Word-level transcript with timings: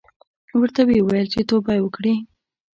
ورته 0.59 0.81
ویې 0.87 1.01
ویل 1.03 1.27
چې 1.33 1.41
توبه 1.49 1.73
وکړې. 1.81 2.15